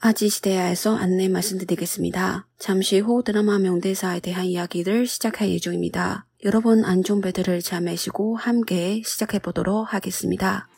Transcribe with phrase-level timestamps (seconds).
[0.00, 2.46] 아지 시대야에서 안내 말씀드리겠습니다.
[2.56, 6.24] 잠시 후 드라마 명대사에 대한 이야기를 시작할 예정입니다.
[6.44, 10.68] 여러분 안전벨트를 잘 매시고 함께 시작해 보도록 하겠습니다.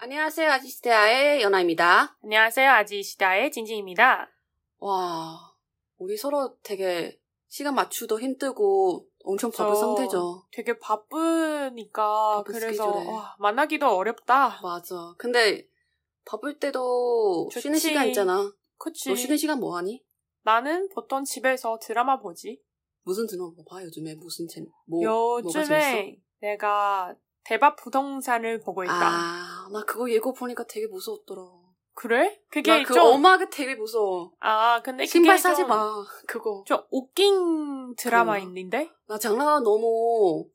[0.00, 0.50] 안녕하세요.
[0.50, 2.16] 아지 시대야의 연아입니다.
[2.24, 2.68] 안녕하세요.
[2.68, 4.32] 아지 시다의 진진입니다.
[4.78, 5.38] 와,
[5.98, 10.46] 우리 서로 되게 시간 맞추도 힘들고 엄청 바쁜 저 상태죠.
[10.52, 12.88] 되게 바쁘니까 바쁜 그래서.
[12.90, 14.60] 와, 만나기도 어렵다.
[14.62, 15.14] 맞아.
[15.18, 15.66] 근데
[16.24, 17.88] 바쁠 때도 쉬는 좋지.
[17.88, 18.52] 시간 있잖아.
[18.78, 19.08] 그치?
[19.08, 20.04] 너 쉬는 시간 뭐 하니?
[20.42, 22.62] 나는 보통 집에서 드라마 보지.
[23.04, 25.02] 무슨 드라마 봐 요즘에 무슨 채 뭐?
[25.42, 28.92] 요즘에 내가 대박 부동산을 보고 있다.
[28.92, 31.42] 아, 나 그거 예고 보니까 되게 무서웠더라.
[31.94, 32.40] 그래?
[32.50, 34.32] 그게 나그 좀 엄마가 되게 무서워.
[34.40, 36.04] 아, 근데 신발 사지 좀, 마.
[36.26, 36.64] 그거.
[36.66, 38.46] 좀 웃긴 드라마 그런가?
[38.48, 38.90] 있는데?
[39.06, 40.48] 나 장나가 너무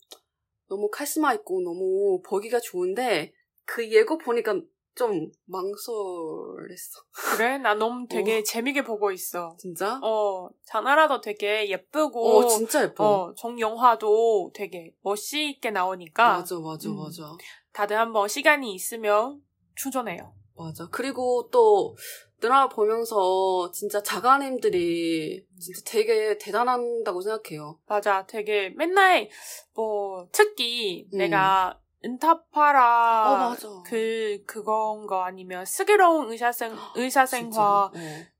[0.68, 3.34] 너무 카리스마 있고 너무 보기가 좋은데
[3.66, 4.60] 그 예고 보니까
[4.96, 7.02] 좀 망설였어.
[7.36, 7.58] 그래?
[7.60, 8.44] 나 너무 되게 어.
[8.44, 9.56] 재밌게 보고 있어.
[9.60, 10.00] 진짜?
[10.02, 13.06] 어, 자나라도 되게 예쁘고, 어, 진짜 예뻐.
[13.06, 16.98] 어, 정영화도 되게 멋있게 나오니까 맞아, 맞아, 음.
[16.98, 17.38] 맞아.
[17.74, 19.42] 다들 한번 시간이 있으면
[19.76, 20.34] 추천해요.
[20.58, 20.88] 맞아.
[20.92, 21.96] 그리고 또
[22.40, 27.80] 드라마 보면서 진짜 작가님들이 진짜 되게 대단한다고 생각해요.
[27.88, 28.26] 맞아.
[28.28, 29.30] 되게 맨날
[29.74, 31.18] 뭐 특히 음.
[31.18, 33.68] 내가 은타파라 어, 맞아.
[33.86, 37.62] 그 그건 거 아니면 슬기로운 의사생 의사생활 진짜.
[37.64, 37.92] 어.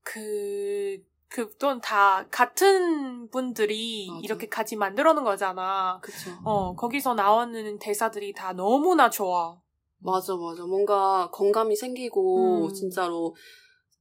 [0.04, 4.20] 그 그돈 다 같은 분들이 맞아.
[4.22, 5.98] 이렇게 같이 만들어 놓은 거잖아.
[6.02, 6.30] 그쵸.
[6.44, 9.58] 어, 거기서 나오는 대사들이 다 너무나 좋아.
[10.00, 10.64] 맞아, 맞아.
[10.64, 12.72] 뭔가 건감이 생기고, 음.
[12.72, 13.34] 진짜로,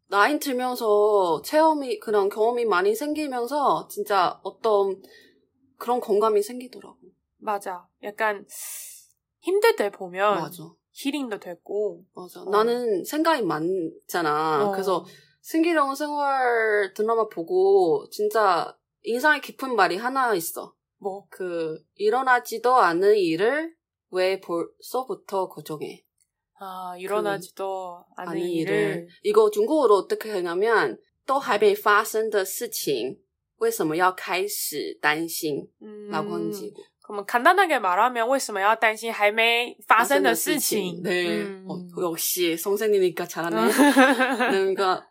[0.09, 5.01] 나이 들면서 체험이, 그런 경험이 많이 생기면서, 진짜 어떤
[5.77, 6.97] 그런 건감이 생기더라고.
[7.37, 7.87] 맞아.
[8.03, 8.45] 약간
[9.41, 10.63] 힘들 때 보면 맞아.
[10.91, 12.03] 힐링도 됐고.
[12.15, 12.41] 맞아.
[12.41, 12.49] 어.
[12.49, 14.67] 나는 생각이 많잖아.
[14.67, 14.71] 어.
[14.71, 15.05] 그래서
[15.41, 20.73] 승기로운 생활 드라마 보고, 진짜 인상이 깊은 말이 하나 있어.
[20.99, 23.76] 뭐 그, 일어나지도 않은 일을
[24.10, 26.04] 왜 벌써부터 고정해?
[26.60, 28.74] 아, 일어나지도 않은 아는 일을.
[28.74, 33.18] 일을 이거 중국어로 어떻게 하냐면 都还没发生的事情
[33.58, 41.00] 为什么要开始担心 음, 라고 하는 식으로 그러면 간단하게 말하면 为什么要担心还没发生的事情?
[41.02, 41.66] 네 음.
[41.68, 44.50] 어, 역시 선생님이니까 잘하네 음.
[44.50, 45.06] 그러니까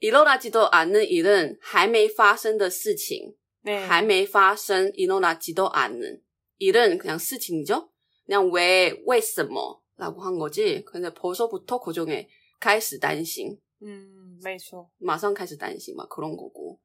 [0.00, 3.86] 일어나지도 않는 일은 还没发生的事情 네.
[3.86, 6.20] 还没发生 일어나지도 않는
[6.58, 7.88] 일은 그냥 事情이죠
[8.28, 12.28] 그냥 왜, 为什么 라고 한 거지 근데 벌써부터 고정해
[12.60, 14.88] 开始担心 음, 没错.
[14.98, 16.80] 마상开始担心막 그런 거고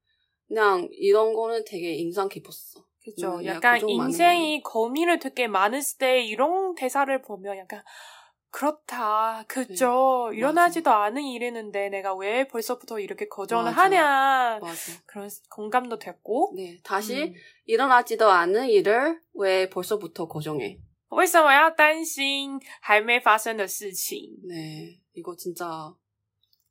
[0.48, 2.84] 그냥 이런 거는 되게 인상 깊었어.
[3.04, 3.36] 그죠.
[3.38, 7.84] 음, 내가 약간 고정 많은 인생이 고민을 되게 많을 때 이런 대사를 보면 약간
[8.52, 9.46] 그렇다.
[9.48, 10.32] 그죠.
[10.34, 13.84] 일어나지도 않은 일이는데 내가 왜 벌써부터 이렇게 거절을 맞아.
[13.84, 14.60] 하냐.
[14.60, 14.92] 맞아.
[15.06, 16.54] 그런 공감도 됐고.
[16.56, 17.34] 네 다시 음.
[17.66, 20.80] 일어나지도 않은 일을 왜 벌써부터 고정해?
[21.14, 24.38] 为什么要担心还没发生的事情？
[24.48, 25.94] 네 이거 진짜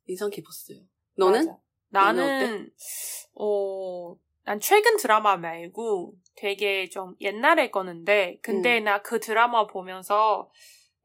[0.05, 0.79] 인상 깊었어요.
[1.15, 1.45] 너는?
[1.45, 1.59] 맞아.
[1.89, 2.71] 나는
[3.35, 8.83] 어, 난 최근 드라마 말고 되게 좀 옛날에 거는데 근데 음.
[8.85, 10.49] 나 그 드라마 보면서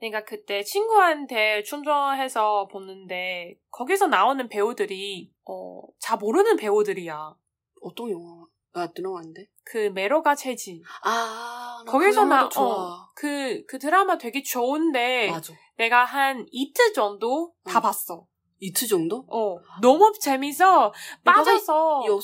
[0.01, 7.35] 내가 그때 친구한테 충전해서 보는데 거기서 나오는 배우들이 어, 잘 모르는 배우들이야.
[7.83, 8.47] 어떤 영화?
[8.74, 9.46] 아 드라마인데?
[9.64, 10.82] 그 메로가 체지.
[11.02, 12.66] 아나 거기서 그나 좋아.
[12.66, 15.54] 어, 그, 그 드라마 되게 좋은데 맞아.
[15.78, 17.82] 내가 한 이틀 정도 다 응.
[17.82, 18.26] 봤어.
[18.60, 19.26] 이틀 정도?
[19.30, 20.94] 어, 너무 재밌어.
[21.24, 22.04] 빠져서.
[22.08, 22.20] 여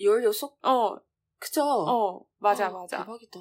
[0.00, 0.96] 열여섯 어,
[1.38, 1.62] 그죠?
[1.62, 2.98] 어, 맞아, 아, 맞아.
[2.98, 3.40] 대박이다.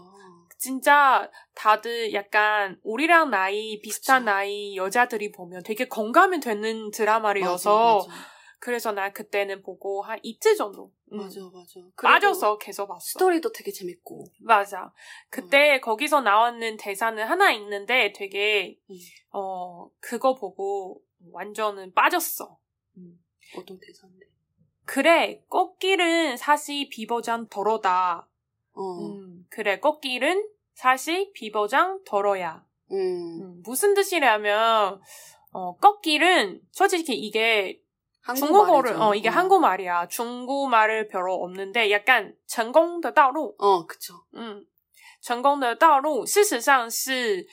[0.57, 4.31] 진짜 다들 약간 우리랑 나이 비슷한 그쵸.
[4.31, 8.32] 나이 여자들이 보면 되게 공감이 되는 드라마여서 맞아, 맞아.
[8.63, 11.81] 그래서 나 그때는 보고 한 이틀 정도 음, 맞아 맞아.
[12.01, 13.01] 빠져서 계속 봤어.
[13.01, 14.23] 스토리도 되게 재밌고.
[14.39, 14.93] 맞아.
[15.29, 18.95] 그때 거기서 나오는 대사는 하나 있는데 되게 음.
[19.31, 21.03] 어 그거 보고
[21.33, 22.57] 완전은 빠졌어.
[22.95, 23.21] 음.
[23.57, 24.27] 어떤 대사인데?
[24.85, 28.29] 그래 꽃길은 사실 비보장 덜어다.
[28.71, 28.81] 어.
[28.81, 32.65] 음, 그래 꽃길은 사실 비보장 덜어야.
[32.93, 32.95] 음.
[33.41, 35.01] 음, 무슨 뜻이냐면
[35.51, 37.82] 어, 꺾길은 솔직히 이게.
[38.36, 39.32] 중국어를 어 이게 어.
[39.32, 40.08] 한국말이야.
[40.08, 44.14] 중국말을 별로 없는데 약간 成功的道路 어, 그쵸.
[44.34, 44.64] 음,
[45.22, 47.46] 成功的道路事实上是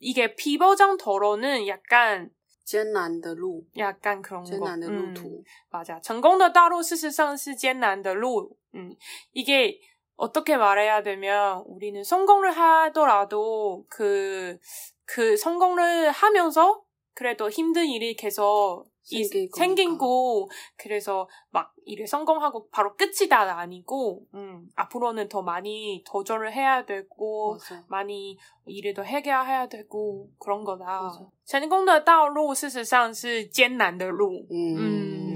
[0.00, 2.30] 이게 비보장 도로는 약간
[2.64, 4.66] 艰难的路， 약간 그런 艰 거.
[4.66, 5.42] 难的路 음, 途。
[5.70, 5.98] 맞아.
[6.00, 8.50] 成功的道路事实上是艰难的路.
[8.74, 8.94] 음,
[9.32, 9.80] 이게
[10.16, 14.58] 어떻게 말해야 되면 우리는 성공을 하더라도 그,
[15.06, 16.82] 그 성공을 하면서
[17.14, 19.24] 그래도 힘든 일이 계속 이,
[19.56, 27.52] 생기고 그래서 막 일을 성공하고 바로 끝이다 아니고 음, 앞으로는 더 많이 도전을 해야 되고
[27.52, 27.84] 맞아.
[27.88, 31.10] 많이 일을 더 해결해야 되고 그런 거다.
[31.46, 34.46] 成功的道路事实上是艰难的路.
[34.50, 34.76] 음.
[34.76, 35.28] 음.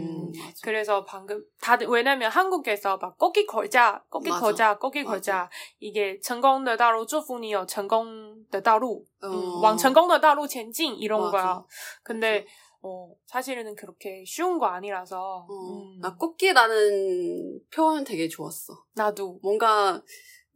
[0.62, 4.40] 그래서 방금 다들 왜냐면 한국에서 막 꼬기 걸자, 꼬기 맞아.
[4.40, 5.12] 걸자, 꼬기 맞아.
[5.12, 8.06] 걸자 이게 成功的道路祝福你有成功
[8.50, 9.28] 的道路, 어.
[9.28, 11.30] 음, 往成功的道路前进 이런 맞아.
[11.30, 11.64] 거야.
[12.02, 12.46] 근데
[12.87, 15.45] 어, 사실은 그렇게 쉬운 거 아니라서.
[15.49, 15.99] 어, 음.
[15.99, 18.73] 나 꺾기라는 표현 되게 좋았어.
[18.95, 19.39] 나도.
[19.43, 20.01] 뭔가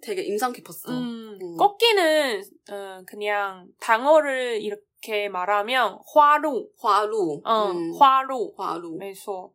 [0.01, 0.91] 되게 인상 깊었어.
[0.91, 1.57] 음, 음.
[1.57, 6.69] 꺾기는 어, 그냥 단어를 이렇게 말하면 화루.
[6.79, 7.41] 화루.
[7.43, 7.93] 어, 음.
[7.99, 8.53] 화루.
[8.57, 8.97] 화루.
[8.97, 9.51] 그래서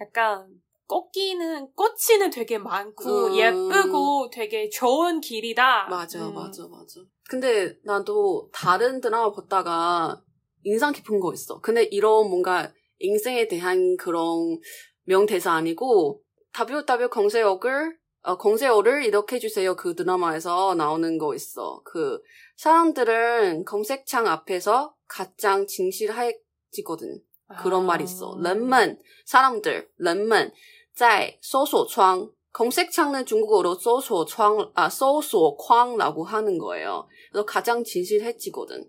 [0.00, 0.48] 약간
[0.88, 3.34] 꺾기는 꽃이는 되게 많고 음.
[3.36, 5.88] 예쁘고 되게 좋은 길이다.
[5.88, 6.34] 맞아, 음.
[6.34, 7.00] 맞아, 맞아.
[7.28, 10.22] 근데 나도 다른 드라마 보다가
[10.65, 11.59] 인상 깊은 거 있어.
[11.61, 14.59] 근데 이런 뭔가 인생에 대한 그런
[15.05, 16.21] 명대사 아니고
[16.57, 19.75] WW 공세역을 어, 공세어를 이렇게 해주세요.
[19.75, 21.81] 그 드라마에서 나오는 거 있어.
[21.83, 22.21] 그
[22.57, 27.19] 사람들은 검색창 앞에서 가장 진실해지거든.
[27.59, 27.85] 그런 아...
[27.85, 28.37] 말 있어.
[28.41, 30.51] 人们 사람들 人们
[30.93, 37.07] 在搜索窗 검색창은 중국어로 搜索窗 아, 搜索框라고 하는 거예요.
[37.31, 38.87] 그래서 가장 진실해지거든.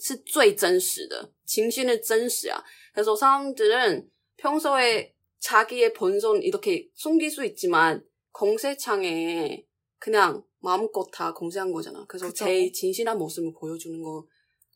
[0.00, 1.32] 是最真实的.
[1.44, 2.62] 진실은 真实야.
[2.92, 9.64] 그래서 사람들은 평소에 자기의 본선 이렇게 숨길 수 있지만 공세창에
[9.98, 12.04] 그냥 마음껏 다 공세한 거잖아.
[12.06, 12.44] 그래서 그쵸?
[12.44, 14.26] 제일 진실한 모습을 보여주는 거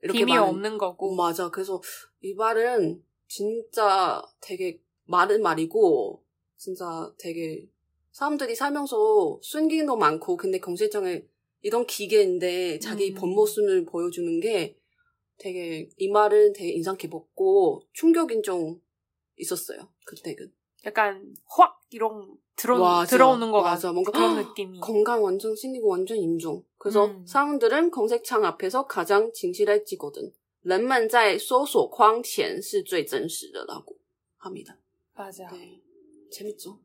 [0.02, 1.14] 이렇게 힘이 많은, 없는 거고.
[1.14, 1.50] 맞아.
[1.50, 1.80] 그래서
[2.20, 6.22] 이 말은 진짜 되게 많은 말이고
[6.56, 7.66] 진짜 되게
[8.12, 11.24] 사람들이 살면서 숨기는 거 많고 근데 공세창에
[11.62, 13.14] 이런 기계인데 자기 음.
[13.14, 14.76] 본 모습을 보여주는 게
[15.38, 18.80] 되게 이 말은 되게 인상 깊었고 충격인 좀
[19.36, 19.88] 있었어요.
[20.04, 20.52] 그때는.
[20.84, 23.92] 약간 확 이런 들어 맞아, 들어오는 거 맞아.
[23.92, 24.80] 뭔가 그런 느낌이.
[24.80, 26.64] 건강 완전 생기고 완전 인종.
[26.78, 27.24] 그래서 음.
[27.26, 30.32] 사람들은 검색창 앞에서 가장 진실해지거든.
[30.64, 33.96] 人们在搜索框前是最真实的라고
[34.38, 34.76] 합니다.
[35.14, 35.48] 맞아.
[35.50, 35.80] 네.
[36.30, 36.78] 재밌죠?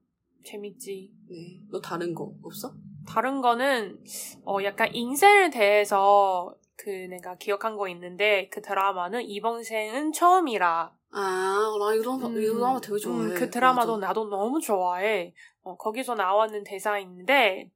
[0.44, 1.12] 재밌지.
[1.30, 1.62] 네.
[1.69, 2.74] 너 다른 거 없어?
[3.06, 4.04] 다른 거는
[4.45, 10.95] 어 약간 인생에 대해서 그 내가 기억한 거 있는데 그 드라마는 이번 생은 처음이라.
[11.12, 13.30] 아, 나 이런 음, 이 드라마 되게 좋아해.
[13.30, 14.07] 음, 그 드라마도 맞아.
[14.07, 15.33] 나도 너무 좋아해.
[15.63, 17.71] 어, 거기서 나왔는 대사 있는데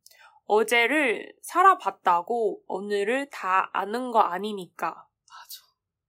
[0.45, 4.89] 어제를 살아봤다고 오늘을 다 아는 거 아니니까.
[5.30, 5.62] 맞아.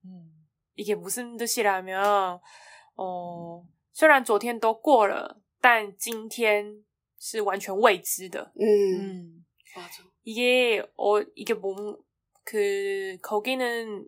[0.05, 2.39] 음, 이게 무슨 뜻이라면
[2.97, 6.83] 어, 虽然昨天都过了但今天
[7.19, 8.51] 是完全未知的.
[8.59, 9.45] 음, 음.
[9.75, 10.03] 맞아.
[10.23, 11.97] 이게 어 이게 몸
[12.48, 14.06] 그 거기는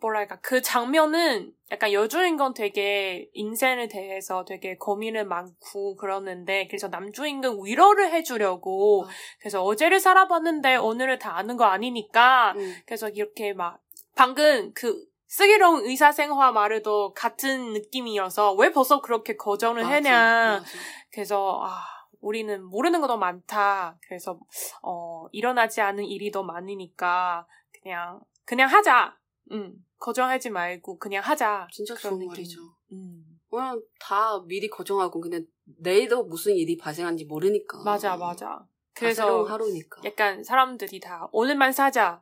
[0.00, 8.12] 뭐랄까 그 장면은 약간 여주인공 되게 인생에 대해서 되게 고민을 많고 그러는데 그래서 남주인공 위로를
[8.12, 9.08] 해주려고 어.
[9.40, 12.76] 그래서 어제를 살아봤는데 오늘을 다 아는 거 아니니까 음.
[12.86, 13.78] 그래서 이렇게 막
[14.14, 20.12] 방금 그 슬기로운 의사생활 말에도 같은 느낌이어서 왜 벌써 그렇게 거절을 맞아, 해냐
[20.60, 20.64] 맞아.
[21.10, 21.84] 그래서 아
[22.22, 24.38] 우리는 모르는 것도 많다 그래서
[24.82, 27.46] 어 일어나지 않은 일이 더 많으니까
[27.85, 29.17] 그냥 그냥 하자.
[29.51, 29.73] 응.
[29.97, 31.67] 거정하지 말고 그냥 하자.
[31.71, 32.59] 진짜 그런 좋은 말이죠.
[32.91, 33.39] 음.
[33.49, 35.45] 그냥 다 미리 거정하고 그냥
[35.79, 37.83] 내일도 무슨 일이 발생한지 모르니까.
[37.83, 38.65] 맞아, 맞아.
[38.93, 40.01] 그래서 하루니까.
[40.05, 42.21] 약간 사람들이 다 오늘만 사자.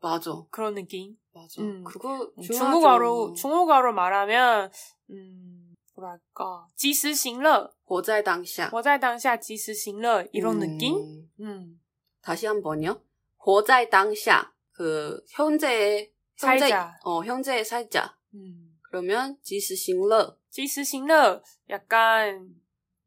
[0.00, 0.32] 맞아.
[0.50, 1.16] 그런 느낌.
[1.32, 1.62] 맞아.
[1.62, 1.84] 음.
[1.84, 4.70] 그거 음, 중국어로 중국어로 말하면
[5.10, 10.60] 음 뭐랄까 及时行乐活在当下活在当下及时行乐 이런 음.
[10.60, 11.28] 느낌?
[11.40, 11.80] 음.
[12.22, 13.00] 다시 한 번요.
[13.36, 16.97] 活在当下 그 현재의 현재 살자.
[17.03, 18.17] 어 현재의 살자.
[18.33, 18.77] 음.
[18.81, 20.35] 그러면 지스싱러.
[20.49, 22.55] 지스싱러 약간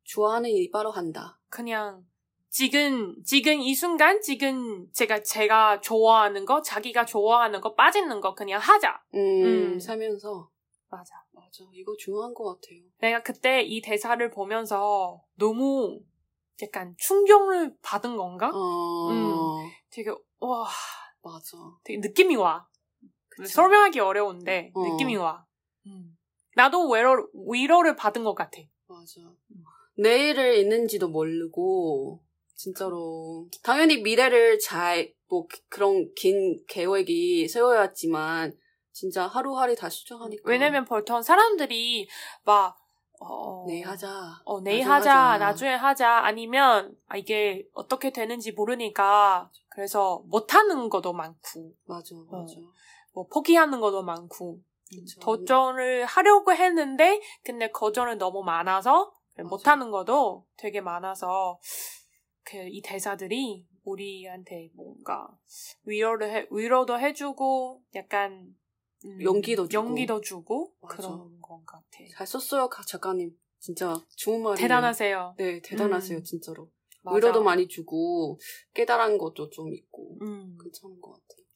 [0.04, 1.38] 좋아하는 일이 바로 한다.
[1.48, 2.04] 그냥
[2.48, 8.60] 지금 지금 이 순간 지금 제가 제가 좋아하는 거 자기가 좋아하는 거 빠지는 거 그냥
[8.60, 9.02] 하자.
[9.14, 9.78] 음, 음.
[9.78, 10.50] 살면서
[10.88, 12.80] 맞아 맞아 이거 중요한 것 같아요.
[13.00, 16.00] 내가 그때 이 대사를 보면서 너무
[16.62, 18.50] 약간 충격을 받은 건가?
[18.52, 19.08] 어...
[19.10, 20.10] 음, 되게
[20.40, 20.66] 와
[21.32, 21.56] 맞아.
[21.84, 22.66] 되게 느낌이 와.
[23.28, 23.48] 그쵸?
[23.48, 24.80] 설명하기 어려운데 어.
[24.88, 25.44] 느낌이 와.
[25.86, 26.16] 음.
[26.56, 28.58] 나도 위로, 위로를 받은 것 같아.
[28.86, 29.20] 맞아.
[29.20, 29.64] 음.
[29.96, 32.22] 내일을 있는지도 모르고
[32.54, 38.52] 진짜로 당연히 미래를 잘 뭐 그런 긴 계획이 세워야지만
[38.92, 40.42] 진짜 하루하루 다 수정하니까.
[40.48, 42.08] 왜냐면 보통 사람들이
[42.44, 42.76] 막
[43.20, 44.40] 어, 내일 하자.
[44.44, 45.38] 어, 내일 나중에 하자, 하자.
[45.44, 52.56] 나중에 하자, 아니면, 아, 이게 어떻게 되는지 모르니까, 그래서 못하는 것도 많고, 맞아, 맞아.
[53.12, 55.20] 뭐, 포기하는 것도 많고, 그쵸.
[55.20, 59.48] 도전을 하려고 했는데, 근데 거절은 너무 많아서, 맞아.
[59.48, 61.60] 못하는 것도 되게 많아서,
[62.42, 65.28] 그, 이 대사들이 우리한테 뭔가,
[65.84, 68.52] 위로를 해, 위로도 해주고, 약간,
[69.04, 69.86] 음, 용기도 주고.
[69.86, 70.96] 용기도 주고, 맞아.
[70.96, 71.86] 그런 것 같아.
[72.16, 73.30] 잘 썼어요, 가- 작가님.
[73.60, 74.56] 진짜 좋은 말이에요.
[74.56, 75.34] 대단하세요.
[75.38, 76.24] 네, 대단하세요, 음.
[76.24, 76.68] 진짜로.
[77.02, 77.16] 맞아.
[77.16, 78.38] 위로도 많이 주고
[78.74, 80.56] 깨달은 것도 좀 있고 음.
[80.62, 81.46] 괜찮은 것 같아요.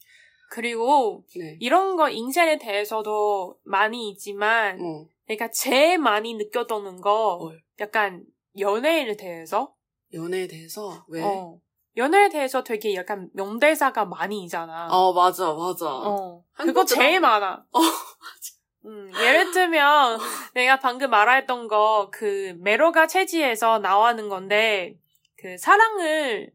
[0.51, 1.57] 그리고 네.
[1.59, 5.05] 이런 거 인생에 대해서도 많이 있지만 어.
[5.27, 7.61] 내가 제일 많이 느꼈던 거 뭘?
[7.79, 8.23] 약간
[8.59, 9.73] 연애에 대해서
[10.13, 11.23] 연애에 대해서 왜?
[11.23, 11.59] 어, 어.
[11.97, 14.87] 연애에 대해서 되게 약간 명대사가 많이 있잖아.
[15.13, 15.85] 맞아, 맞아.
[15.91, 16.43] 어.
[16.57, 17.65] 그거 제일 많아.
[18.85, 20.17] 음, 예를 들면
[20.53, 24.99] 내가 방금 말했던 거 그 메로가 체지에서 나오는 건데
[25.43, 26.53] 그 사랑을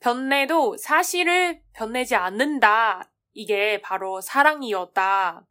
[0.00, 3.12] 변내도 사실을 변내지 않는다.
[3.34, 5.46] 이게 바로 사랑이었다.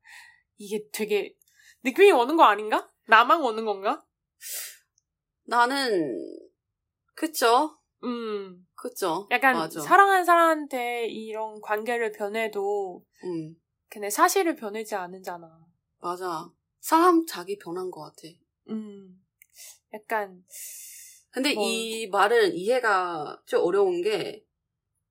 [0.55, 1.35] 이게 되게
[1.83, 2.89] 느낌이 오는 거 아닌가?
[3.05, 4.03] 나만 오는 건가?
[5.43, 6.17] 나는
[7.13, 9.27] 그쵸, 음, 그쵸.
[9.29, 9.79] 약간 맞아.
[9.79, 13.55] 사랑하는 사람한테 이런 관계를 변해도 음,
[13.87, 15.47] 근데 사실을 변하지 않는잖아.
[15.99, 16.49] 맞아.
[16.79, 18.27] 사람 자기 변한 것 같아.
[18.69, 19.23] 음,
[19.93, 20.43] 약간
[21.36, 21.64] 근데 뭐.
[21.66, 24.44] 이 말은 이해가 좀 어려운 게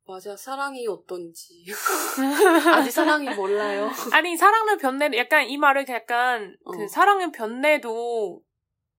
[0.06, 1.66] 맞아 사랑이 어떤지
[2.74, 3.90] 아직 사랑이 몰라요.
[4.12, 6.72] 아니 사랑을 변내도 약간 이 말을 약간 어.
[6.72, 8.44] 그 사랑을 변내도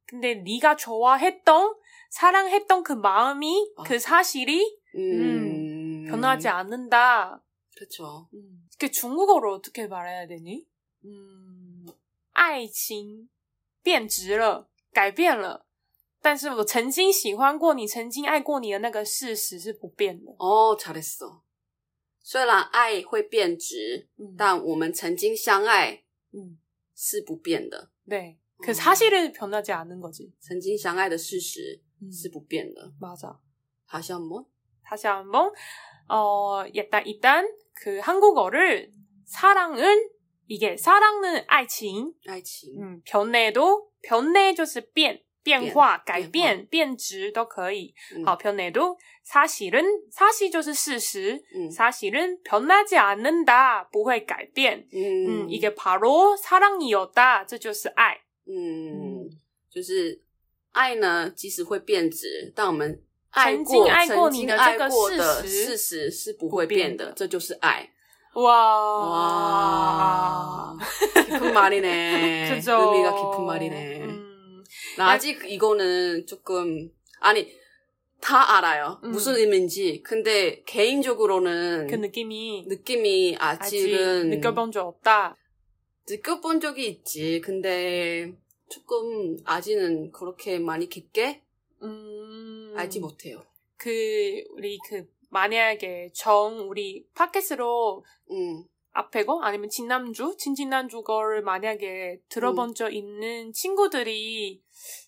[0.07, 1.75] 근데 네가 좋아했던
[2.11, 3.99] 사랑했던 그 마음이 그 맞아.
[3.99, 7.43] 사실이 음, 변하지 않는다.
[7.77, 8.29] 그렇죠.
[8.35, 8.69] 음.
[8.79, 10.67] 그 중국어로 어떻게 말해야 되니?
[11.05, 11.87] 음,
[12.35, 13.29] 爱情
[13.83, 15.65] 变质了，改变了。
[16.21, 20.33] 但是我曾经喜欢过你，曾经爱过你的那个事实是不变的。
[20.39, 21.43] 어 잘했어.
[22.23, 26.59] 虽然爱会变质，嗯，但我们曾经相爱嗯，
[26.95, 27.91] 是不变的。
[28.07, 28.39] 네.
[28.59, 28.75] 그 음.
[28.75, 30.33] 사실은 변하지 않는 거지.
[30.39, 32.13] 曾经相爱的事实 음.
[32.13, 32.93] 是不变的。
[33.01, 33.41] 맞아.
[33.89, 34.47] 다시 한번.
[34.85, 35.53] 다시 한번
[36.09, 38.93] 어 일단 일단 그 한국어를
[39.25, 40.11] 사랑은
[40.47, 53.89] 이게 사랑은 爱情爱情， 음, 변해도 변해 就是变 变化改变变变质都可以嗯好변해도 사실은 사실 就是事实 음, 사실은 변하지 않는다
[53.91, 59.29] 不会改变 음, 음, 이게 바로 사랑이었다 这就是爱 음,
[59.71, 60.21] 就是
[60.73, 67.89] 爱呢，即使会变质，但我们爱过、曾经爱过曾经你的这个爱过的事实事实是不会变的，不变的这就是爱。
[68.35, 68.43] 와,
[69.11, 70.79] 와,
[71.27, 72.49] 깊은 말이네.
[72.55, 74.16] 그죠 의미가 깊은 말이네.
[75.06, 76.90] 아직 이거는 조금
[77.20, 77.52] 아니
[78.20, 79.00] 다 알아요.
[79.04, 79.12] 음.
[79.12, 80.02] 무슨 의미인지.
[80.04, 85.38] 근데 개인적으로는 그 느낌이 느낌이 아직 아직은 느껴본 적 없다.
[86.10, 87.42] 느껴본 적이 있지.
[87.42, 88.34] 근데
[88.70, 91.42] 조금 아직은 그렇게 많이 깊게
[91.84, 93.44] 음, 알지 못해요.
[93.78, 98.64] 그 우리 그 만약에 정 우리 팟캐스트로 음,
[98.98, 104.64] 앞에 거 아니면 진남주 진진남주 거를 만약에 들어본 적 있는 친구들이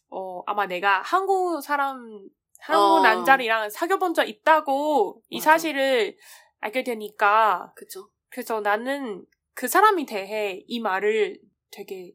[0.10, 2.29] 어 아마 내가 한국 사람
[2.60, 3.00] 한국 어.
[3.01, 5.51] 남자리랑 사귀어본 적 있다고 이 맞아.
[5.51, 6.15] 사실을
[6.60, 8.10] 알게 되니까 그죠.
[8.29, 11.41] 그래서 나는 그 사람이 대해 이 말을
[11.72, 12.13] 되게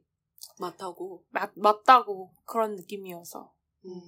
[0.61, 1.25] 맞다고.
[1.31, 3.53] 맞, 맞다고 그런 느낌이어서
[3.87, 4.01] 음.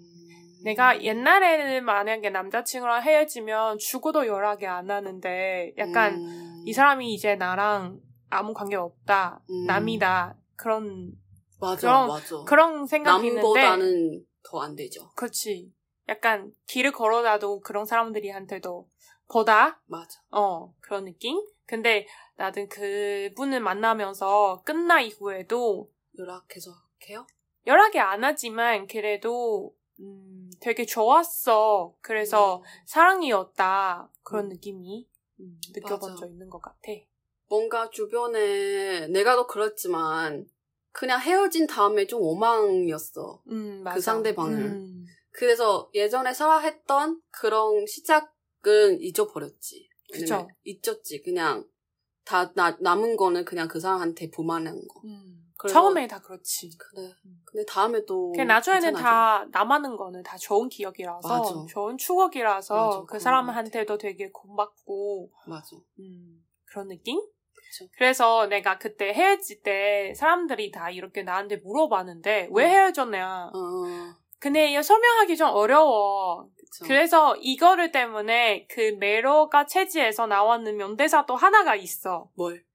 [0.63, 6.56] 내가 옛날에는 만약에 남자친구랑 헤어지면 죽어도 연락이 안 하는데 약간 음.
[6.67, 9.67] 이 사람이 이제 나랑 아무 관계 없다 음.
[9.67, 11.13] 남이다 그런
[11.61, 12.45] 맞아, 그런- 맞아.
[12.45, 15.11] 그런 생각이 있는데 남보다는 더 안 되죠.
[15.15, 15.73] 그렇지
[16.09, 18.89] 약간 길을 걸어다도 그런 사람들이한테도
[19.29, 20.21] 보다 맞아.
[20.31, 22.07] 어 그런 느낌 근데
[22.37, 26.71] 나는 그분을 만나면서 끝나 이후에도 연락해서
[27.09, 27.27] 해요?
[27.67, 31.95] 연락이 안 하지만 그래도 음, 되게 좋았어.
[32.01, 32.63] 그래서 음.
[32.87, 34.11] 사랑이었다.
[34.23, 34.49] 그런 음.
[34.51, 35.09] 느낌이
[35.41, 36.17] 음, 느껴본.
[36.17, 36.79] 적 있는 것 같아.
[37.49, 40.47] 뭔가 주변에 내가 더 그렇지만
[40.93, 43.43] 그냥 헤어진 다음에 좀 오망이었어.
[43.51, 43.97] 음, 맞아.
[43.97, 44.59] 그 상대방을.
[44.59, 49.89] 음, 그래서 예전에 살아했던 그런 시작은 잊어버렸지.
[50.13, 50.49] 그쵸.
[50.65, 51.23] 잊었지.
[51.23, 51.69] 그냥
[52.25, 55.03] 다 나, 남은 거는 그냥 그 사람한테 불만한 거.
[55.05, 55.53] 음.
[55.69, 56.71] 처음에 다 그렇지.
[56.79, 57.15] 그래.
[57.25, 57.43] 음.
[57.57, 59.03] 근데 다음에 또그 나중에는 괜찮아져.
[59.03, 61.55] 다 남아는 거는 다 좋은 기억이라서 맞아.
[61.67, 65.75] 좋은 추억이라서 맞아, 그 사람한테도 되게 고맙고 맞아.
[65.99, 67.19] 음, 그런 느낌?
[67.19, 67.91] 그쵸.
[67.97, 72.71] 그래서 내가 그때 헤어질 때 사람들이 다 이렇게 나한테 물어봤는데 왜 음.
[72.71, 73.51] 헤어졌냐.
[73.55, 73.61] 어,
[74.39, 76.51] 근데 이거 설명하기 좀 어려워.
[76.59, 76.85] 그쵸.
[76.85, 82.29] 그래서 이거를 때문에 그 메로가 체지에서 나왔는 명대사도 하나가 있어.
[82.35, 82.66] 뭘?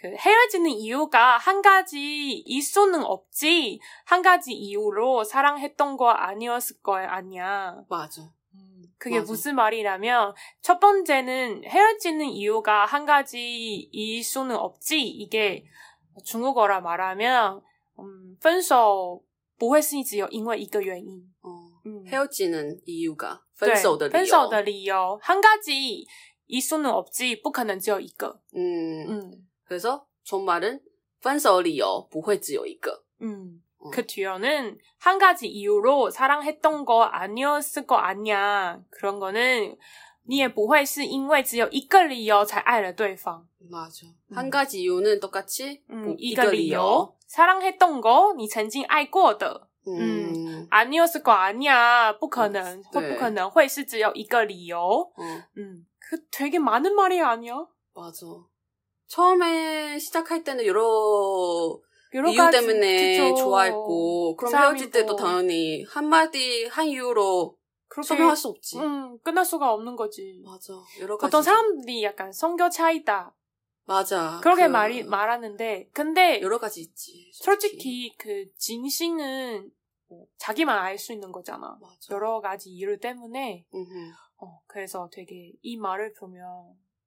[0.00, 7.76] 그 헤어지는 이유가 한 가지 있수는 없지 한 가지 이유로 사랑했던 거 아니었을 거 아니야.
[7.88, 8.30] 맞아.
[8.98, 9.30] 그게 맞아.
[9.30, 15.64] 무슨 말이냐면 첫 번째는 헤어지는 이유가 한 가지일 수는 없지 이게
[16.24, 17.62] 중국어라 말하면
[17.98, 19.22] 음, 分手
[19.58, 21.22] 不会是只有因为一个原因。
[21.42, 21.48] 어,
[21.86, 22.04] 음.
[22.06, 26.06] 헤어지는 이유가 对分手的理由.分手的理由한 가지
[26.46, 28.40] 일 수는 없지 不可能只有一个。
[28.54, 29.48] 음, 음.
[29.70, 30.80] 그래서 존말은
[31.20, 33.02] 分手理由不会只有一个.
[33.22, 33.62] 음.
[33.78, 33.90] 어.
[33.90, 38.80] 그 뒤에는 한 가지 이유로 사랑했던 거 아니었을 거 아니야.
[38.90, 39.76] 그런 거는
[40.28, 43.46] 你也不会是因为只有一个理由才爱了对方。
[43.70, 44.06] 맞아.
[44.30, 44.36] 음.
[44.36, 54.78] 한 가지 이유는 똑같이 嗯 뭐 ，一个理由，사랑했던 거，你曾经爱过的， 음, 아니었을 거 아니야，不可能，或 네 不可能会是只有一个理由。
[55.16, 57.66] 어, 음, 그 되게 많은 말이 아니야?
[57.94, 58.26] 맞아.
[59.11, 61.77] 처음에 시작할 때는 여러
[62.13, 63.35] 이유 때문에 그죠.
[63.35, 64.55] 좋아했고, 그럼.
[64.55, 67.57] 헤어질 때도 당연히 한마디, 한 이유로
[67.89, 68.79] 그렇게 설명할 수 없지.
[68.79, 70.41] 음, 끝날 수가 없는 거지.
[70.45, 70.73] 맞아.
[71.01, 71.29] 여러 가지.
[71.29, 73.35] 보통 사람들이 약간 성격 차이다.
[73.83, 74.39] 맞아.
[74.41, 77.31] 그렇게 그 말이 말하는데, 근데 여러 가지 있지.
[77.33, 79.69] 솔직히 그 진심은
[80.07, 81.77] 뭐 자기만 알 수 있는 거잖아.
[81.81, 81.95] 맞아.
[82.11, 83.65] 여러 가지 이유 때문에.
[84.37, 86.45] 어, 그래서 되게 이 말을 보면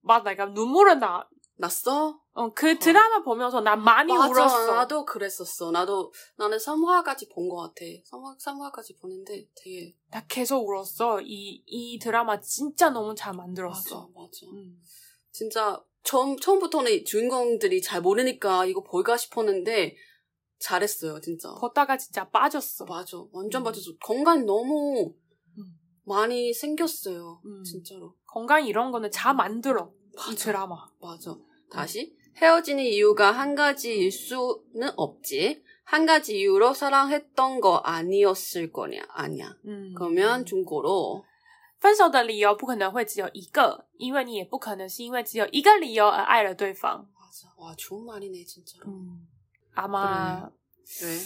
[0.02, 1.26] 막 내가 눈물은 나.
[1.56, 2.20] 났어?
[2.32, 4.28] 어, 그 드라마 보면서 나 많이 맞아.
[4.28, 4.74] 울었어.
[4.74, 5.70] 나도 그랬었어.
[5.70, 7.84] 나도 나는 3화까지 본 것 같아.
[7.84, 11.20] 3화 3화까지 보는데 되게 나 계속 울었어.
[11.22, 14.10] 이, 이 드라마 진짜 너무 잘 맞아, 만들었어.
[14.14, 14.46] 맞아.
[14.52, 14.80] 음.
[15.30, 19.96] 진짜 처음 처음부터는 주인공들이 잘 모르니까 이거 볼까 싶었는데
[20.58, 21.54] 잘했어요, 진짜.
[21.60, 22.84] 보다가 진짜 빠졌어.
[22.84, 23.16] 맞아.
[23.32, 23.64] 완전 음.
[23.64, 23.92] 맞았어.
[24.04, 25.14] 건강 너무
[25.58, 25.64] 음.
[26.04, 27.40] 많이 생겼어요.
[27.44, 27.62] 음.
[27.62, 28.14] 진짜로.
[28.26, 29.92] 건강 이런 거는 잘 만들어.
[30.13, 30.35] 이 맞아.
[30.35, 30.87] 드라마.
[31.01, 31.35] 맞아.
[31.69, 35.63] 다시 헤어지는 이유가 한 가지일 수는 없지.
[35.83, 39.01] 한 가지 이유로 사랑했던 거 아니었을 거냐?
[39.09, 39.55] 아니야.
[39.65, 39.93] 음.
[39.97, 41.25] 그러면 중고로
[41.79, 47.07] 分手的理由不可能会只有一个，因为你也不可能是因为只有一个理由而爱了对方。
[47.15, 47.47] 맞아.
[47.57, 48.87] 와, 좋은 말이네, 진짜로.
[48.87, 49.27] 음.
[49.73, 50.49] 아마
[51.03, 51.17] 왜?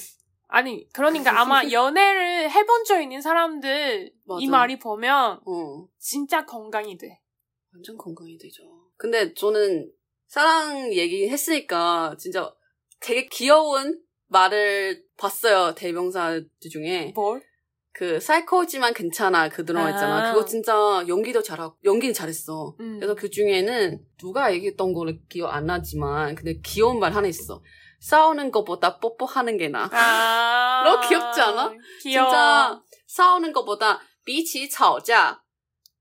[0.48, 4.40] 아니 그러니까 아마 연애를 해본 적 있는 사람들 맞아.
[4.40, 5.88] 이 말이 보면 어.
[5.98, 7.20] 진짜 건강이 돼.
[7.74, 8.64] 완전 건강이 되죠.
[8.98, 9.92] 근데 저는
[10.28, 12.54] 사랑 얘기 했으니까 진짜
[13.00, 15.76] 되게 귀여운 말을 봤어요.
[15.76, 17.12] 대명사들 중에.
[17.16, 17.42] 뭘?
[17.92, 19.90] 그 사이코지만 괜찮아 그 드라마 아.
[19.92, 20.34] 있잖아.
[20.34, 20.74] 그거 진짜
[21.08, 22.76] 연기도 잘하고 연기는 잘했어.
[22.80, 22.98] 음.
[23.00, 27.62] 그래서 그 중에는 누가 얘기했던 거를 기억 안 나지만 근데 귀여운 말 하나 있어.
[28.00, 29.90] 싸우는 것보다 뽀뽀하는 게 나아.
[29.92, 31.74] 아 너무 귀엽지 않아?
[32.02, 32.30] 귀여워.
[32.30, 35.44] 진짜 싸우는 것보다 比起吵架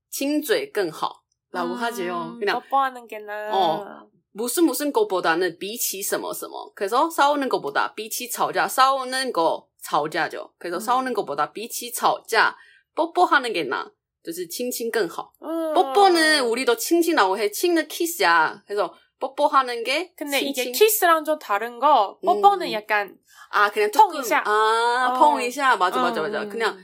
[0.09, 1.16] 亲嘴更好.
[1.51, 2.37] 라고 음, 하지요.
[2.39, 3.49] 그냥 뽀뽀하는 게 나.
[3.55, 4.09] 어.
[4.35, 6.71] 무슨 무슨 것보다는 比起什么什么.
[6.75, 10.51] 그래서 싸우는 것보다 比起吵架 싸우는 거 吵架죠.
[10.57, 10.79] 그래서 음.
[10.79, 12.55] 싸우는 것보다 比起吵架
[12.95, 13.91] 뽀뽀하는 게 나.
[14.23, 15.33] 就是亲亲更好.
[15.43, 15.73] 음.
[15.75, 17.51] 뽀뽀는 우리도 칭칭이라고 해.
[17.51, 18.63] 칭은 키스야.
[18.65, 20.73] 그래서 뽀뽀하는 게 근데 이게 칭칭.
[20.73, 22.71] 키스랑 좀 다른 거 뽀뽀는 음.
[22.71, 23.15] 약간
[23.51, 24.41] 아 그냥 碰 조금 一下.
[24.45, 25.19] 아 어.
[25.19, 26.41] 펑이샤 맞아 맞아 음, 맞아.
[26.43, 26.49] 음.
[26.49, 26.77] 그냥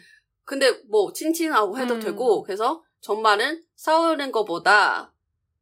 [0.45, 1.99] 근데 뭐 칭칭하고 해도 음.
[1.99, 5.13] 되고 그래서 정말은 싸우는 것보다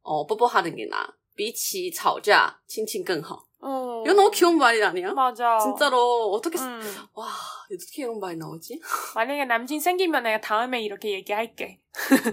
[0.02, 1.06] 어 뽀뽀하는 게 나.
[1.36, 3.46] 比起吵架 칭칭 更好.
[3.60, 4.02] 어.
[4.04, 5.12] 이거 너무 귀여운 말이 아니야?
[5.14, 5.56] 맞아.
[5.58, 6.80] 진짜로 어떻게 쓰- 음.
[7.14, 7.26] 와
[7.72, 8.80] 어떻게 이런 말이 나오지?
[9.14, 11.80] 만약에 남친 생기면 내가 다음에 이렇게 얘기할게.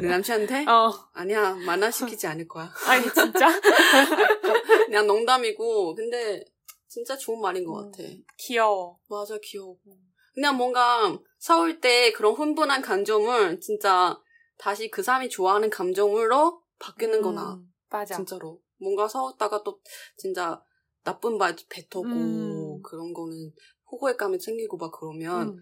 [0.02, 0.92] 내 남친한테 어.
[1.14, 2.72] 아니야 만나시키지 않을 거야.
[2.88, 3.48] 아니 진짜?
[4.86, 6.44] 그냥 농담이고 근데
[6.88, 8.04] 진짜 좋은 말인 것 같아.
[8.38, 8.98] 귀여워.
[9.08, 9.76] 맞아 귀여워.
[10.34, 14.18] 그냥 뭔가 싸울 때 그런 훈분한 감정을 진짜
[14.61, 18.17] 다시 그 사람이 좋아하는 감정으로 바뀌는 거나 음, 맞아.
[18.17, 19.81] 진짜로 뭔가 싸웠다가 또
[20.19, 20.63] 진짜
[21.03, 22.83] 나쁜 말 뱉어고 음.
[22.83, 23.55] 그런 거는
[23.91, 25.59] 호구의감이 생기고 막 그러면 음,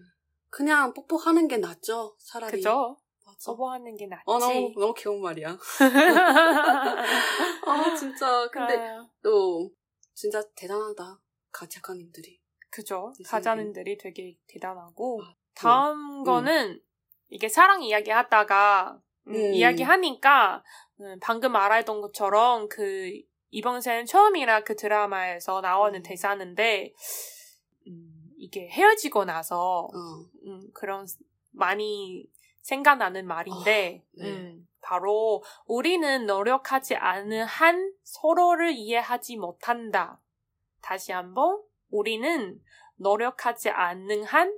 [0.49, 2.97] 그냥 뽀뽀하는 게 낫죠 차라리 그죠?
[3.25, 3.51] 맞아.
[3.53, 4.23] 뽀뽀하는 게 낫지.
[4.25, 5.57] 어 너무 너무 귀여운 말이야
[7.65, 9.71] 아 진짜 근데 아, 또
[10.13, 13.13] 진짜 대단하다 가 작가님들이 그죠?
[13.17, 16.81] 내 가자님들이 되게 대단하고 아, 다음 거는
[17.29, 19.53] 이게 사랑 이야기 하다가 음, 음.
[19.53, 20.63] 이야기 하니까
[20.99, 23.11] 음, 방금 말했던 것처럼 그
[23.51, 26.03] 이번 생 처음이라 그 드라마에서 나오는 음.
[26.03, 26.93] 대사인데
[27.87, 31.05] 음, 이게 헤어지고 나서 어 음, 그런
[31.51, 32.29] 많이
[32.61, 34.29] 생각나는 말인데, 아, 네.
[34.29, 40.21] 음, 바로 우리는 노력하지 않은 한 서로를 이해하지 못한다.
[40.81, 42.61] 다시 한번 우리는
[42.95, 44.57] 노력하지 않는 한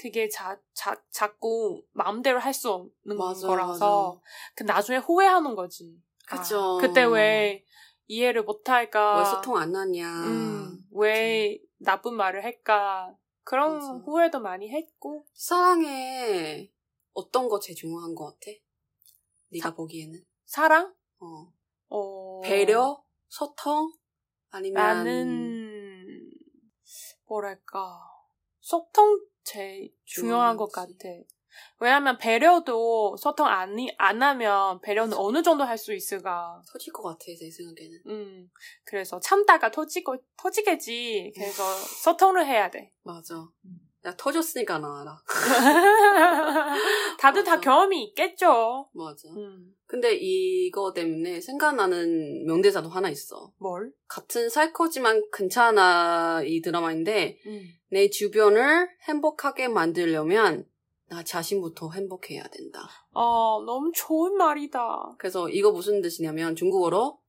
[0.00, 4.22] 그게 자, 자, 자꾸 마음대로 할 수 없는 맞아, 거라서
[4.54, 6.02] 그 나중에 후회하는 거지.
[6.26, 6.78] 그쵸.
[6.78, 7.64] 아, 그때 왜
[8.06, 9.18] 이해를 못할까?
[9.18, 10.24] 왜 소통 안 하냐.
[10.24, 13.14] 음, 왜 나쁜 말을 할까?
[13.44, 13.92] 그런 맞아.
[14.06, 15.26] 후회도 많이 했고.
[15.34, 16.72] 사랑에
[17.12, 18.56] 어떤 거 제일 중요한 것 같아?
[19.50, 20.24] 네가 보기에는?
[20.46, 20.94] 사랑?
[21.18, 21.52] 어.
[21.90, 23.04] 어, 배려?
[23.28, 23.92] 소통?
[24.50, 26.30] 아니면 나는
[27.26, 28.00] 뭐랄까
[28.60, 30.90] 소통 제일 중요한 것 같아.
[31.80, 36.62] 왜냐하면 배려도 소통 안, 안 하면 배려는 어느 정도 할 수 있을까.
[36.72, 37.98] 터질 것 같아 내 생각에는.
[38.06, 38.50] 음,
[38.84, 41.32] 그래서 참다가 터지고, 터지겠지.
[41.34, 41.62] 그래서
[42.04, 42.92] 소통을 해야 돼.
[43.02, 43.34] 맞아.
[43.64, 43.89] 음.
[44.05, 45.17] 야 터졌으니까 나 알아.
[47.17, 47.61] 다들 다 맞아.
[47.61, 48.87] 경험이 있겠죠.
[48.93, 49.29] 맞아.
[49.35, 53.51] 음, 근데 이거 때문에 생각나는 명대사도 하나 있어.
[53.57, 53.91] 뭘?
[54.07, 57.61] 같은 사이코지만 괜찮아 이 드라마인데 음.
[57.89, 60.65] 내 주변을 행복하게 만들려면
[61.07, 62.87] 나 자신부터 행복해야 된다.
[63.11, 65.15] 어, 너무 좋은 말이다.
[65.17, 67.19] 그래서 이거 무슨 뜻이냐면 중국어로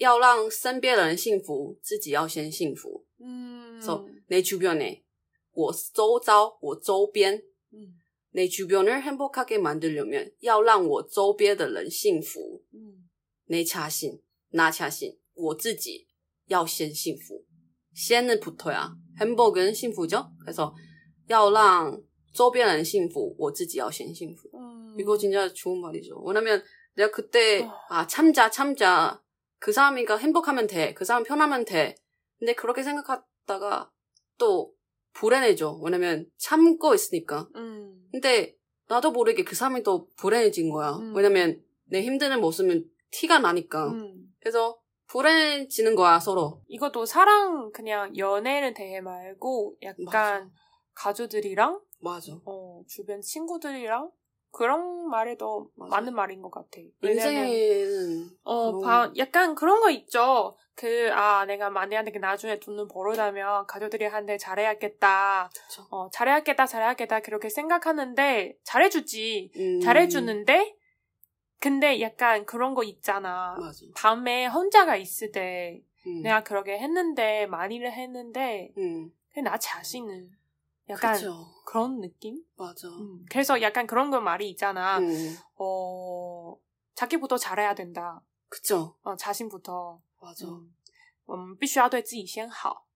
[0.00, 3.04] 要让身边人幸福，自己要先幸福。
[3.20, 5.04] 음, 그래서 내 주변에
[5.56, 7.42] 我周遭我周边
[7.74, 7.98] 음,
[8.30, 12.62] 내 주변을 행복하게 만들려면 要让我周边的人幸福。
[12.74, 13.08] 음.
[13.46, 14.18] 내 자신,
[14.50, 16.06] 나 자신, 我自己
[16.48, 17.44] 要先幸福。
[17.94, 20.32] 先은 붙어야 행복은幸福죠.
[20.40, 20.74] 그래서
[21.28, 22.02] 要让
[22.32, 24.48] 周边人幸福，我自己要先幸福。
[24.54, 24.96] 음.
[24.98, 26.18] 이거 진짜 좋은 말이죠.
[26.22, 26.62] 왜냐면
[26.94, 27.72] 내가 그때 어.
[27.90, 29.22] 아 참자 참자
[29.58, 30.94] 그 사람이가 행복하면 돼.
[30.94, 31.94] 그 사람 편하면 돼.
[32.38, 33.90] 근데 그렇게 생각하다가
[34.38, 34.74] 또
[35.17, 35.79] 불안해져.
[35.83, 37.49] 왜냐면 참고 있으니까.
[37.55, 38.07] 음.
[38.11, 38.55] 근데
[38.87, 40.91] 나도 모르게 그 사람이 또 불안해진 거야.
[40.91, 41.15] 음.
[41.15, 43.87] 왜냐면 내 힘드는 모습은 티가 나니까.
[43.87, 44.31] 음.
[44.39, 46.61] 그래서 불안해지는 거야 서로.
[46.67, 50.49] 이것도 사랑 그냥 연애를 대해 말고 약간 맞아.
[50.93, 52.39] 가족들이랑 맞아.
[52.45, 54.11] 어, 주변 친구들이랑
[54.57, 55.97] 그런 말에도 맞아.
[55.97, 56.67] 맞는 말인 것 같아.
[57.03, 60.57] 인생에는 어, 그런- 바- 약간 그런 거 있죠.
[60.73, 65.49] 그, 아, 내가 만약에 나중에 돈을 벌어다면 가족들이 한테 잘해야겠다.
[65.53, 65.87] 그쵸.
[65.91, 67.19] 어, 잘해야겠다, 잘해야겠다.
[67.19, 69.51] 그렇게 생각하는데, 잘해주지.
[69.57, 70.75] 음, 잘해주는데,
[71.59, 73.55] 근데 약간 그런 거 있잖아.
[73.59, 73.85] 맞아.
[73.95, 76.21] 밤에 혼자가 있을 때, 음.
[76.23, 79.11] 내가 그렇게 했는데, 많이를 했는데, 음.
[79.43, 80.31] 나 자신은
[80.88, 81.46] 약간 그쵸.
[81.64, 82.42] 그런 느낌?
[82.56, 82.88] 맞아.
[82.88, 84.98] 음, 그래서 약간 그런 거 말이 있잖아.
[84.98, 85.36] 음.
[85.56, 86.56] 어,
[86.94, 88.22] 자기부터 잘해야 된다.
[88.48, 88.96] 그쵸.
[89.02, 90.00] 어, 자신부터.
[90.20, 90.46] 맞아.
[90.46, 90.72] 嗯，
[91.24, 92.86] 我们必须要对自己先好，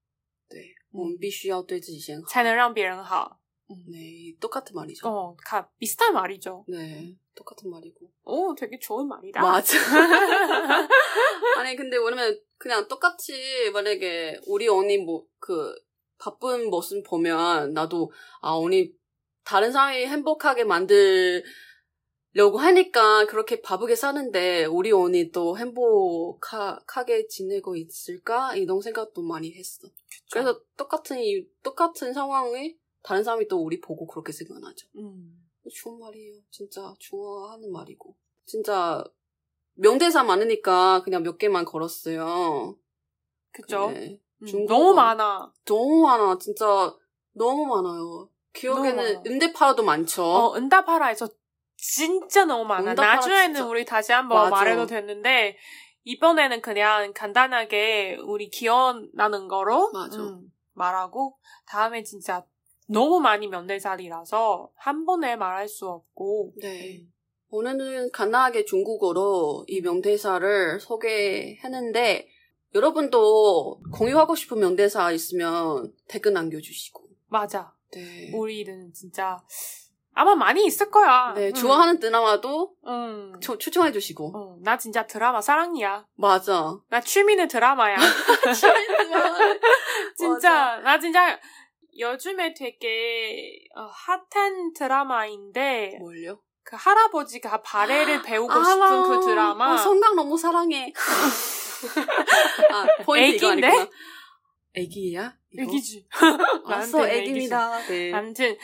[0.49, 2.27] 对，我们必须要对自己先好。
[2.29, 3.39] 才能让别人好。
[3.89, 5.09] 네, 똑같은 말이죠.
[5.09, 6.65] 어, 가, 비슷한 말이죠.
[6.69, 8.13] 네, 똑같은 말이고.
[8.25, 9.43] 오, 되게 좋은 말이다.
[9.43, 9.77] 맞아.
[11.57, 15.75] 아니, 근데 왜냐면 그냥 똑같이 만약에 우리 언니 뭐, 그,
[16.22, 18.94] 바쁜 모습 보면 나도, 아, 언니
[19.44, 21.44] 다른 사람이 행복하게 만들려고
[22.60, 28.56] 하니까 그렇게 바쁘게 사는데 우리 언니 또 행복하게 지내고 있을까?
[28.56, 29.88] 이런 생각도 많이 했어.
[30.32, 34.88] 그래서 똑같은 이, 똑같은 상황에 다른 사람이 또 우리 보고 그렇게 생각하죠.
[34.98, 36.36] 음, 좋은 말이에요.
[36.52, 38.16] 진짜 좋아하는 말이고.
[38.46, 39.04] 진짜
[39.74, 42.78] 명대사 많으니까 그냥 몇 개만 걸었어요.
[43.52, 43.92] 그죠?
[43.92, 44.12] 네.
[44.12, 44.74] 음, 중국어.
[44.74, 45.52] 너무 많아.
[45.66, 46.38] 너무 많아.
[46.40, 46.66] 진짜
[47.34, 48.30] 너무 많아요.
[48.54, 49.24] 기억에는.
[49.26, 50.24] 음대파도 많죠.
[50.24, 51.28] 어, 은다파라에서
[51.78, 52.94] 진짜 너무 많아.
[52.94, 53.68] 나중에는 진짜.
[53.68, 54.56] 우리 다시 한번 맞아.
[54.56, 55.58] 말해도 됐는데,
[56.04, 59.92] 이번에는 그냥 간단하게 우리 기억나는 거로.
[59.94, 62.46] 음, 말하고, 다음에 진짜
[62.88, 67.06] 너무 많이 면대살이라서 한 번에 말할 수 없고, 네.
[67.50, 72.28] 오늘은 간단하게 중국어로 이 명대사를 소개했는데
[72.74, 77.04] 여러분도 공유하고 싶은 명대사 있으면 댓글 남겨주시고.
[77.28, 77.74] 맞아.
[77.92, 78.32] 네.
[78.34, 79.42] 우리는 진짜
[80.14, 81.34] 아마 많이 있을 거야.
[81.34, 81.54] 네, 응.
[81.54, 83.34] 좋아하는 드라마도 응.
[83.42, 84.32] 추, 추천해주시고.
[84.36, 86.06] 어, 나 진짜 드라마 사랑이야.
[86.16, 86.78] 맞아.
[86.90, 87.96] 나 취미는 드라마야.
[90.18, 91.40] 진짜 나 진짜
[91.98, 93.90] 요즘에 되게 어,
[94.32, 96.40] 핫한 드라마인데 뭘요?
[96.64, 99.04] 그 할아버지가 바레를 배우고 아, 싶은 알아.
[99.04, 99.74] 그 드라마.
[99.74, 100.94] 어, 성강 너무 사랑해.
[102.72, 103.50] 아, 포인트 이거?
[103.52, 103.90] 아니구나.
[104.74, 105.38] 애기야?
[105.52, 105.64] 이거?
[105.64, 106.08] 애기지.
[106.68, 107.80] 나한테는 애기입니다.
[107.88, 108.14] 네.
[108.14, 108.58] 아무튼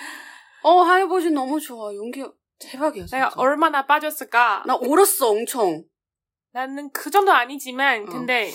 [0.63, 1.93] 어, 할아버지 너무 좋아.
[1.95, 2.23] 연기
[2.59, 3.17] 대박이야, 진짜.
[3.17, 4.63] 내가 얼마나 빠졌을까?
[4.65, 5.83] 나 울었어, 엄청.
[6.51, 8.05] 나는 그 정도 아니지만 어.
[8.05, 8.51] 근데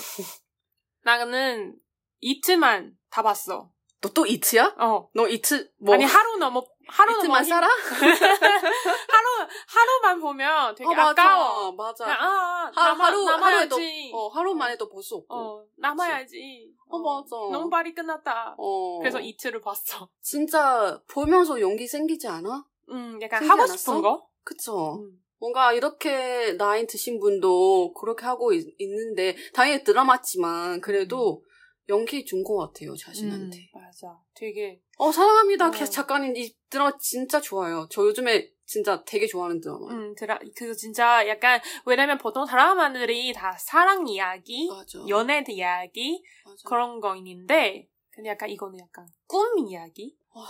[1.02, 1.76] 나는
[2.20, 3.71] 이틀만 다 봤어.
[4.02, 4.74] 너 또 이트야?
[4.78, 5.08] 어.
[5.14, 5.94] 너 이트, 뭐.
[5.94, 7.68] 아니 하루 넘어 하루 넘어 이트만 살아?
[8.36, 11.10] 하루 하루만 보면 되게 어, 맞아.
[11.10, 11.72] 아까워.
[11.72, 12.04] 맞아.
[12.04, 14.10] 그냥, 아, 아, 하- 남아, 하루, 하루에도, 남아야지.
[14.14, 15.34] 어, 하루만 해도 볼 수 없고.
[15.34, 16.72] 어, 남아야지.
[16.88, 17.28] 어, 맞아.
[17.52, 18.54] 너무 빨리 끝났다.
[18.58, 18.98] 어.
[18.98, 20.08] 그래서 이틀을 봤어.
[20.20, 22.64] 진짜 보면서 용기 생기지 않아?
[22.90, 23.76] 음, 약간 하고 않았어?
[23.76, 24.26] 싶은 거?
[24.44, 24.94] 그쵸?
[25.00, 25.12] 음.
[25.38, 31.42] 뭔가 이렇게 나이 드신 분도 그렇게 하고 있, 는데 당연히 드라마지만 그래도
[31.88, 33.58] 연기 준 것 같아요, 자신한테.
[33.58, 34.18] 음, 맞아.
[34.34, 35.68] 되게 어, 사랑합니다.
[35.68, 35.70] 어.
[35.70, 36.36] 캐 작가님.
[36.36, 37.86] 이 드라마 진짜 좋아요.
[37.90, 39.86] 저 요즘에 진짜 되게 좋아하는 드라마.
[39.92, 45.04] 음, 드라, 그 진짜 약간, 왜냐면 보통 드라마들이 다 사랑 이야기, 맞아.
[45.08, 46.68] 연애 이야기, 맞아.
[46.68, 50.16] 그런 거 있는데, 근데 약간 이거는 약간 꿈 이야기?
[50.34, 50.46] 와.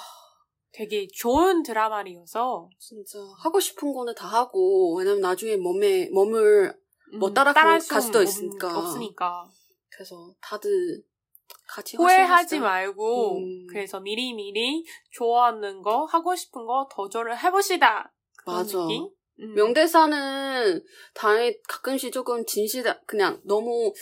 [0.73, 6.75] 되게 좋은 드라마리여서, 진짜 하고 싶은 거는 다 하고 왜냐면 나중에 몸에 몸을
[7.18, 8.79] 뭐 음, 따라갈 따라할 수 가수도 없- 있으니까.
[8.79, 9.51] 없으니까.
[9.90, 11.03] 그래서 다들
[11.97, 12.61] 후회하지?
[12.61, 13.67] 말고, 음.
[13.69, 18.12] 그래서 미리 미리 좋아하는 거, 하고 싶은 거 도전을 해보시다.
[18.37, 18.79] 그런 맞아.
[18.79, 19.09] 느낌?
[19.41, 19.55] 음.
[19.55, 20.83] 명대사는
[21.15, 23.93] 당연히 가끔씩 조금 진실 그냥 너무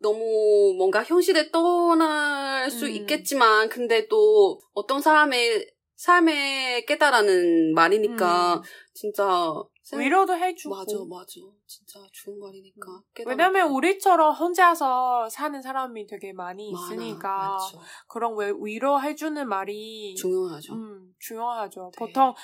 [0.00, 2.90] 너무 뭔가 현실에 떠날 수 음.
[2.90, 8.62] 있겠지만 근데 또 어떤 사람의 삶에 깨달라는 말이니까 음.
[8.94, 9.52] 진짜
[9.96, 10.74] 위로도 해주고.
[10.74, 13.30] 맞아 맞아 진짜 좋은 말이니까 깨달아.
[13.30, 17.80] 왜냐면 우리처럼 혼자서 사는 사람이 되게 많이 많아, 있으니까 맞죠.
[18.08, 20.74] 그런 왜 위로해주는 말이 중요하죠.
[20.74, 21.90] 음, 중요하죠.
[21.92, 21.98] 네.
[21.98, 22.34] 보통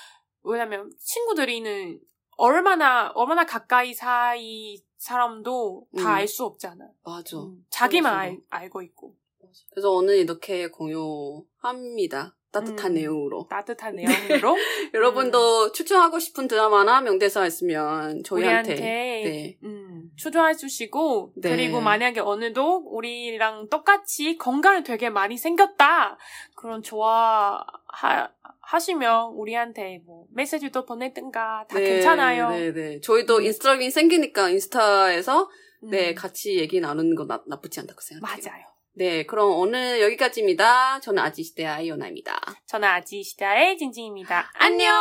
[0.42, 2.00] 왜냐면 친구들이는
[2.37, 6.07] 얼마나 얼마나 가까이 사이 사람도 다 음.
[6.07, 6.88] 알수 없잖아.
[7.04, 7.38] 맞아.
[7.38, 8.40] 음, 자기만 알.
[8.48, 9.16] 알고 있고
[9.70, 12.37] 그래서 오늘 이렇게 공유합니다.
[12.54, 12.94] 따뜻한 음.
[12.94, 13.46] 내용으로.
[13.50, 14.56] 따뜻한 내용으로
[14.94, 19.58] 여러분도 추천하고 싶은 드라마나 명대사 있으면 저희한테 네.
[19.64, 21.50] 음, 추천해 주시고 네.
[21.50, 26.16] 그리고 만약에 어느도 우리랑 똑같이 건강을 되게 많이 생겼다
[26.54, 28.28] 그런 좋아 하,
[28.60, 32.50] 하시면 우리한테 뭐 메시지도 보내든가 다 네, 괜찮아요.
[32.50, 33.00] 네, 네.
[33.00, 35.50] 저희도 인스타그램이 생기니까 인스타에서
[35.82, 38.42] 음, 네 같이 얘기 나누는 거 나, 나쁘지 않다고 생각해요.
[38.42, 38.73] 맞아요.
[38.96, 41.00] 네, 그럼 오늘 여기까지입니다.
[41.00, 42.40] 저는 아지시대 아이오나입니다.
[42.66, 44.52] 저는 아지시다의 징징입니다.
[44.54, 44.94] 안녕.